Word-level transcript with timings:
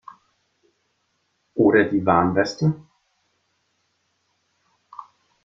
Oder 1.53 1.83
die 1.83 2.03
Warnweste? 2.03 2.73